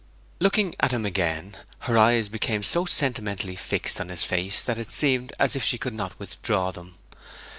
[0.39, 1.11] Looking again at
[1.45, 5.63] him, her eyes became so sentimentally fixed on his face that it seemed as if
[5.63, 6.95] she could not withdraw them.